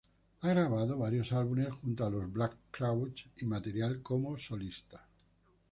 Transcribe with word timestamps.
Ha 0.41 0.47
grabado 0.47 0.97
varios 0.97 1.31
álbumes 1.31 1.69
junto 1.83 2.03
a 2.03 2.09
los 2.09 2.33
Black 2.33 2.57
Crowes, 2.71 3.23
y 3.37 3.45
material 3.45 4.01
como 4.01 4.35
solista. 4.35 5.05